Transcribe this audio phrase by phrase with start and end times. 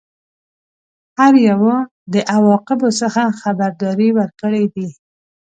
[1.19, 1.75] هر یوه
[2.13, 4.87] د عواقبو څخه خبرداری ورکړی دی.